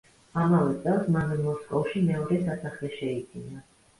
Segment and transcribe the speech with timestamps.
[0.43, 3.63] ამავე წელს მან მოსკოვში მეორე სასახლე შეიძინა.